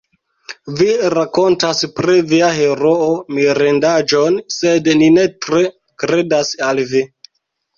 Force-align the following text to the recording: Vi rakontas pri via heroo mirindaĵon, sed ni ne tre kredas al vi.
Vi 0.77 0.85
rakontas 1.13 1.81
pri 1.99 2.15
via 2.31 2.47
heroo 2.61 3.11
mirindaĵon, 3.39 4.41
sed 4.57 4.91
ni 5.03 5.11
ne 5.19 5.27
tre 5.47 5.63
kredas 6.07 6.55
al 6.71 6.83
vi. 6.95 7.05